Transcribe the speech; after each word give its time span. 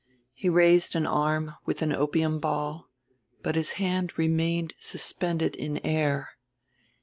He 0.33 0.49
raised 0.49 0.95
an 0.95 1.05
arm 1.05 1.53
with 1.67 1.83
an 1.83 1.93
opium 1.93 2.39
ball, 2.39 2.89
but 3.43 3.53
his 3.53 3.73
hand 3.73 4.17
remained 4.17 4.73
suspended 4.79 5.53
in 5.55 5.77
air. 5.85 6.29